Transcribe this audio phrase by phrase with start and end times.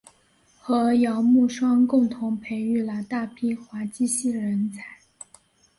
[0.59, 4.97] 和姚慕双共同培育了大批滑稽戏人才。